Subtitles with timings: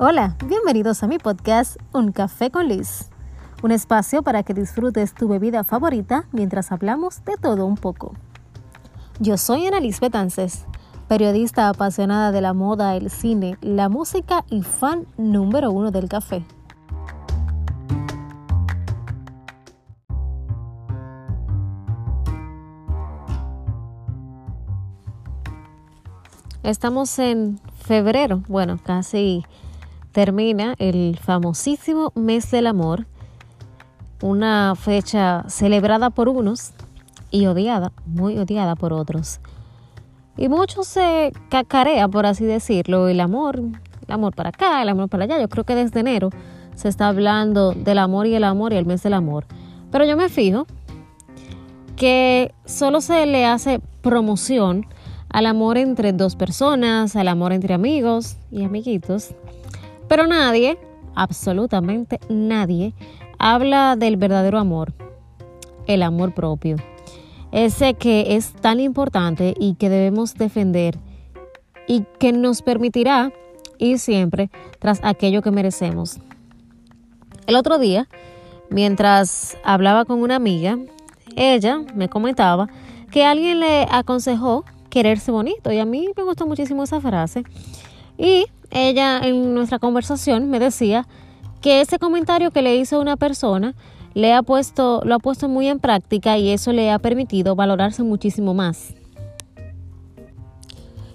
[0.00, 3.08] Hola, bienvenidos a mi podcast Un Café con Liz,
[3.62, 8.12] un espacio para que disfrutes tu bebida favorita mientras hablamos de todo un poco.
[9.18, 10.66] Yo soy Ana Liz Betances,
[11.08, 16.44] periodista apasionada de la moda, el cine, la música y fan número uno del café.
[26.68, 29.42] Estamos en febrero, bueno, casi
[30.12, 33.06] termina el famosísimo mes del amor,
[34.20, 36.72] una fecha celebrada por unos
[37.30, 39.40] y odiada, muy odiada por otros.
[40.36, 45.08] Y mucho se cacarea, por así decirlo, el amor, el amor para acá, el amor
[45.08, 45.40] para allá.
[45.40, 46.28] Yo creo que desde enero
[46.74, 49.46] se está hablando del amor y el amor y el mes del amor.
[49.90, 50.66] Pero yo me fijo
[51.96, 54.86] que solo se le hace promoción
[55.30, 59.34] al amor entre dos personas, al amor entre amigos y amiguitos,
[60.08, 60.78] pero nadie,
[61.14, 62.94] absolutamente nadie,
[63.38, 64.92] habla del verdadero amor,
[65.86, 66.76] el amor propio.
[67.52, 70.98] Ese que es tan importante y que debemos defender
[71.86, 73.32] y que nos permitirá
[73.78, 76.18] ir siempre tras aquello que merecemos.
[77.46, 78.08] El otro día,
[78.68, 80.78] mientras hablaba con una amiga,
[81.36, 82.68] ella me comentaba
[83.10, 84.64] que alguien le aconsejó
[84.98, 87.44] quererse bonito y a mí me gustó muchísimo esa frase.
[88.16, 91.06] Y ella en nuestra conversación me decía
[91.60, 93.76] que ese comentario que le hizo una persona
[94.14, 98.02] le ha puesto, lo ha puesto muy en práctica y eso le ha permitido valorarse
[98.02, 98.92] muchísimo más.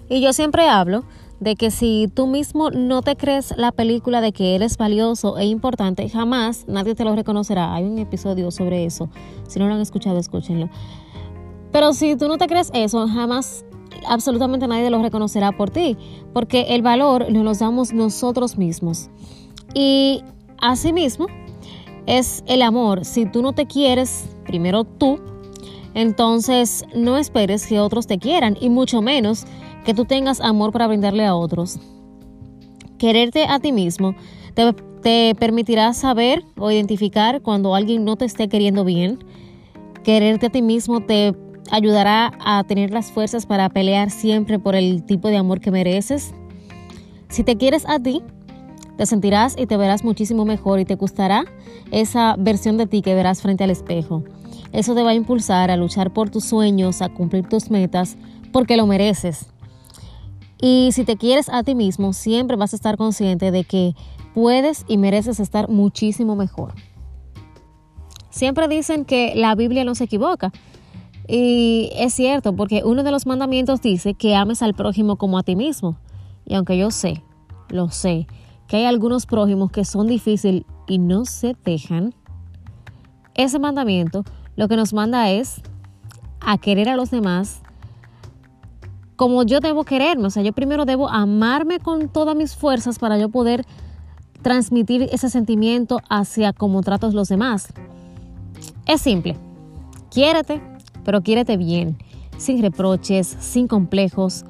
[0.08, 1.04] Y yo siempre hablo
[1.38, 5.44] de que si tú mismo no te crees la película de que eres valioso e
[5.44, 7.74] importante, jamás nadie te lo reconocerá.
[7.74, 9.10] Hay un episodio sobre eso.
[9.46, 10.70] Si no lo han escuchado, escúchenlo.
[11.70, 13.66] Pero si tú no te crees eso, jamás
[14.06, 15.96] absolutamente nadie lo reconocerá por ti,
[16.32, 19.10] porque el valor nos lo damos nosotros mismos.
[19.74, 20.22] Y
[20.60, 21.26] asimismo,
[22.06, 23.04] es el amor.
[23.04, 25.18] Si tú no te quieres, primero tú,
[25.94, 29.46] entonces no esperes que otros te quieran y mucho menos
[29.84, 31.78] que tú tengas amor para brindarle a otros.
[32.98, 34.14] Quererte a ti mismo
[34.54, 34.72] te,
[35.02, 39.18] te permitirá saber o identificar cuando alguien no te esté queriendo bien.
[40.02, 41.34] Quererte a ti mismo te
[41.70, 46.34] ayudará a tener las fuerzas para pelear siempre por el tipo de amor que mereces.
[47.28, 48.22] Si te quieres a ti,
[48.96, 51.44] te sentirás y te verás muchísimo mejor y te gustará
[51.90, 54.22] esa versión de ti que verás frente al espejo.
[54.72, 58.16] Eso te va a impulsar a luchar por tus sueños, a cumplir tus metas,
[58.52, 59.46] porque lo mereces.
[60.60, 63.94] Y si te quieres a ti mismo, siempre vas a estar consciente de que
[64.32, 66.74] puedes y mereces estar muchísimo mejor.
[68.30, 70.52] Siempre dicen que la Biblia no se equivoca.
[71.26, 75.42] Y es cierto, porque uno de los mandamientos dice que ames al prójimo como a
[75.42, 75.96] ti mismo.
[76.44, 77.22] Y aunque yo sé,
[77.68, 78.26] lo sé,
[78.68, 82.14] que hay algunos prójimos que son difíciles y no se dejan,
[83.34, 84.24] ese mandamiento
[84.56, 85.60] lo que nos manda es
[86.40, 87.62] a querer a los demás
[89.16, 90.26] como yo debo quererme.
[90.26, 93.64] O sea, yo primero debo amarme con todas mis fuerzas para yo poder
[94.42, 97.72] transmitir ese sentimiento hacia cómo trato a los demás.
[98.86, 99.36] Es simple.
[100.10, 100.60] Quiérete,
[101.04, 101.98] pero quiérete bien,
[102.36, 104.44] sin reproches, sin complejos.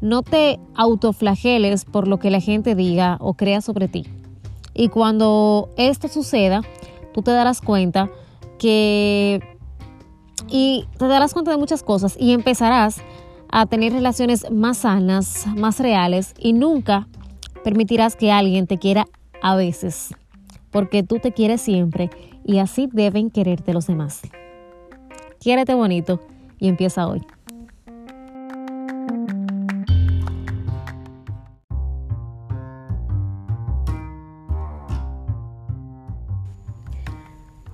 [0.00, 4.06] No te autoflageles por lo que la gente diga o crea sobre ti.
[4.74, 6.62] Y cuando esto suceda,
[7.12, 8.10] tú te darás cuenta
[8.58, 9.40] que...
[10.48, 13.02] Y te darás cuenta de muchas cosas y empezarás
[13.52, 17.08] a tener relaciones más sanas, más reales y nunca
[17.62, 19.06] permitirás que alguien te quiera
[19.42, 20.14] a veces,
[20.70, 22.10] porque tú te quieres siempre
[22.44, 24.22] y así deben quererte los demás.
[25.40, 26.20] Quiérete bonito
[26.58, 27.22] y empieza hoy.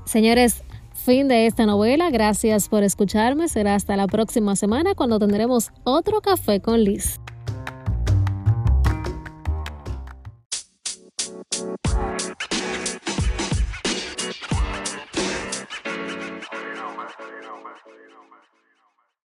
[0.04, 0.62] Señores,
[0.94, 2.10] fin de esta novela.
[2.10, 3.48] Gracias por escucharme.
[3.48, 7.20] Será hasta la próxima semana cuando tendremos otro café con Liz.